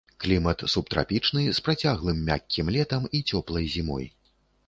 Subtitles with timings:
[0.23, 4.09] Клімат субтрапічны, з працяглым мяккім летам і цёплай зімой.